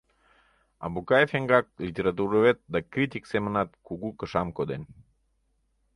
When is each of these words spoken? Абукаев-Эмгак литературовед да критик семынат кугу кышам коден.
Абукаев-Эмгак 0.87 1.65
литературовед 1.85 2.57
да 2.73 2.79
критик 2.93 3.23
семынат 3.31 3.69
кугу 3.87 4.09
кышам 4.19 4.47
коден. 4.57 4.83